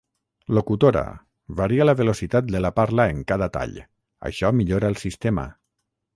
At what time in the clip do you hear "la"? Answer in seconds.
1.89-1.95, 2.67-2.73